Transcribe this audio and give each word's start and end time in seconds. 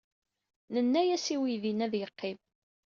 Nenna-as 0.73 1.25
i 1.33 1.37
weydi-nni 1.39 1.83
ad 1.85 1.93
yeqqim. 1.97 2.37